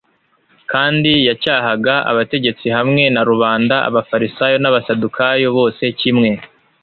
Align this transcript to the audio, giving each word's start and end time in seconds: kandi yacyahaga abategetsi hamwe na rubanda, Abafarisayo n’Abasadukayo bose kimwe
kandi 0.71 1.11
yacyahaga 1.27 1.93
abategetsi 2.11 2.67
hamwe 2.77 3.03
na 3.13 3.21
rubanda, 3.29 3.75
Abafarisayo 3.89 4.55
n’Abasadukayo 4.59 5.47
bose 5.57 5.83
kimwe 5.99 6.29